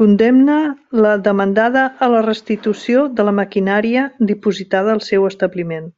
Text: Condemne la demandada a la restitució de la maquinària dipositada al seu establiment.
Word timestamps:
Condemne 0.00 0.54
la 1.06 1.10
demandada 1.26 1.82
a 2.06 2.08
la 2.14 2.22
restitució 2.28 3.04
de 3.20 3.26
la 3.30 3.36
maquinària 3.42 4.06
dipositada 4.32 4.94
al 4.96 5.04
seu 5.12 5.30
establiment. 5.34 5.92